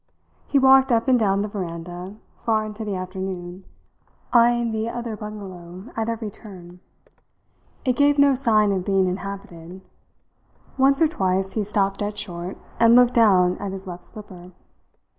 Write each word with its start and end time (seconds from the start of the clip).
He 0.47 0.57
walked 0.57 0.91
up 0.91 1.07
and 1.07 1.19
down 1.19 1.43
the 1.43 1.47
veranda 1.47 2.15
far 2.39 2.65
into 2.65 2.83
the 2.83 2.95
afternoon, 2.95 3.65
eyeing 4.33 4.71
the 4.71 4.89
other 4.89 5.15
bungalow 5.15 5.91
at 5.95 6.09
every 6.09 6.31
turn. 6.31 6.79
It 7.85 7.97
gave 7.97 8.17
no 8.17 8.33
sign 8.33 8.71
of 8.71 8.83
being 8.83 9.05
inhabited. 9.05 9.81
Once 10.75 11.03
or 11.03 11.07
twice 11.07 11.51
he 11.51 11.63
stopped 11.63 11.99
dead 11.99 12.17
short 12.17 12.57
and 12.79 12.95
looked 12.95 13.13
down 13.13 13.59
at 13.59 13.73
his 13.73 13.85
left 13.85 14.03
slipper. 14.03 14.53